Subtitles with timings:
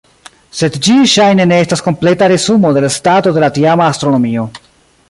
[0.59, 4.51] Sed ĝi ŝajne ne estas kompleta resumo de la stato de la tiama astronomio.